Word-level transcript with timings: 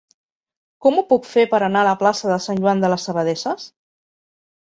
Com 0.85 0.95
ho 0.95 1.03
puc 1.09 1.27
fer 1.33 1.43
per 1.51 1.59
anar 1.67 1.83
a 1.85 1.87
la 1.89 1.93
plaça 2.01 2.31
de 2.31 2.39
Sant 2.45 2.61
Joan 2.63 2.81
de 2.85 2.91
les 2.95 3.07
Abadesses? 3.13 3.67